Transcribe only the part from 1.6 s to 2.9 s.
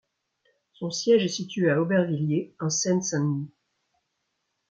à Aubervilliers, en